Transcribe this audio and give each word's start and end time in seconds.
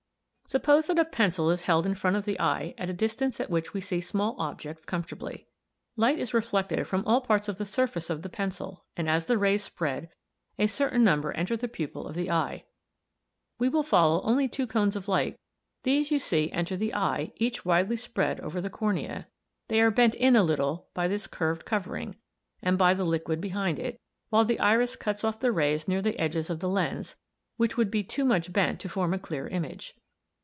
"Suppose 0.47 0.87
that 0.87 0.99
a 0.99 1.05
pencil 1.05 1.49
is 1.49 1.61
held 1.61 1.85
in 1.85 1.95
front 1.95 2.17
of 2.17 2.25
the 2.25 2.37
eye 2.37 2.73
at 2.77 2.87
the 2.87 2.93
distance 2.93 3.39
at 3.39 3.49
which 3.49 3.73
we 3.73 3.79
see 3.79 4.01
small 4.01 4.35
objects 4.37 4.83
comfortably. 4.83 5.47
Light 5.95 6.19
is 6.19 6.33
reflected 6.33 6.85
from 6.85 7.05
all 7.05 7.21
parts 7.21 7.47
of 7.47 7.57
the 7.57 7.63
surface 7.63 8.09
of 8.09 8.21
the 8.21 8.27
pencil, 8.27 8.83
and 8.97 9.07
as 9.07 9.27
the 9.27 9.37
rays 9.37 9.63
spread, 9.63 10.09
a 10.59 10.67
certain 10.67 11.05
number 11.05 11.31
enter 11.31 11.55
the 11.55 11.69
pupil 11.69 12.05
of 12.05 12.15
the 12.15 12.29
eye. 12.29 12.65
We 13.59 13.69
will 13.69 13.81
follow 13.81 14.21
only 14.23 14.49
two 14.49 14.67
cones 14.67 14.97
of 14.97 15.07
light 15.07 15.39
coming 15.85 16.03
from 16.03 16.17
the 16.19 16.19
points 16.19 16.31
1 16.31 16.49
and 16.51 16.67
2 16.67 16.73
on 16.73 16.77
the 16.77 16.77
diagram 16.77 16.77
Fig. 16.77 16.79
11. 16.79 16.79
These 16.83 16.87
you 16.89 16.89
see 16.89 16.91
enter 16.91 16.91
the 16.91 16.95
eye, 16.95 17.33
each 17.37 17.63
widely 17.63 17.95
spread 17.95 18.39
over 18.41 18.59
the 18.59 18.69
cornea 18.69 19.21
c. 19.21 19.29
They 19.69 19.79
are 19.79 19.89
bent 19.89 20.15
in 20.15 20.35
a 20.35 20.43
little 20.43 20.89
by 20.93 21.07
this 21.07 21.27
curved 21.27 21.63
covering, 21.63 22.17
and 22.61 22.77
by 22.77 22.93
the 22.93 23.05
liquid 23.05 23.39
behind 23.39 23.79
it, 23.79 24.01
while 24.27 24.43
the 24.43 24.59
iris 24.59 24.97
cuts 24.97 25.23
off 25.23 25.39
the 25.39 25.53
rays 25.53 25.87
near 25.87 26.01
the 26.01 26.19
edges 26.19 26.49
of 26.49 26.59
the 26.59 26.67
lens, 26.69 27.15
which 27.55 27.77
would 27.77 27.89
be 27.89 28.03
too 28.03 28.25
much 28.25 28.51
bent 28.51 28.81
to 28.81 28.89
form 28.89 29.13
a 29.13 29.17
clear 29.19 29.47
image. 29.47 29.95